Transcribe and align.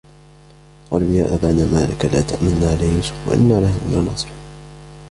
قالوا 0.91 1.13
يا 1.13 1.25
أبانا 1.35 1.65
ما 1.65 1.85
لك 1.85 2.05
لا 2.05 2.21
تأمنا 2.21 2.69
على 2.69 2.85
يوسف 2.95 3.27
وإنا 3.27 3.53
له 3.53 3.79
لناصحون 4.01 4.37